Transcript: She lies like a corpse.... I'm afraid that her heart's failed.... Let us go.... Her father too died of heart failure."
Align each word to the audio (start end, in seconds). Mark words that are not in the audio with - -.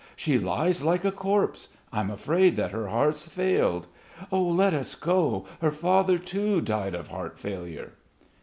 She 0.15 0.39
lies 0.39 0.81
like 0.81 1.05
a 1.05 1.11
corpse.... 1.11 1.67
I'm 1.93 2.09
afraid 2.09 2.55
that 2.55 2.71
her 2.71 2.87
heart's 2.87 3.27
failed.... 3.27 3.85
Let 4.31 4.73
us 4.73 4.95
go.... 4.95 5.45
Her 5.61 5.69
father 5.71 6.17
too 6.17 6.59
died 6.59 6.95
of 6.95 7.09
heart 7.09 7.37
failure." 7.37 7.91